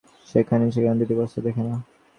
[0.27, 1.75] কেহই সেখানে দুইটি বস্তু দেখে না।